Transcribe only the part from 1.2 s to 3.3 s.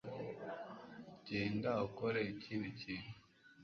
genda ukore ikindi kintu